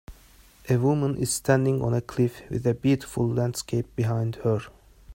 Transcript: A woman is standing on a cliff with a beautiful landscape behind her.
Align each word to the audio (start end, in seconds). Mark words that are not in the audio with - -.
A 0.67 0.77
woman 0.77 1.15
is 1.15 1.31
standing 1.31 1.83
on 1.83 1.93
a 1.93 2.01
cliff 2.01 2.41
with 2.49 2.65
a 2.65 2.73
beautiful 2.73 3.27
landscape 3.29 3.95
behind 3.95 4.37
her. 4.37 4.59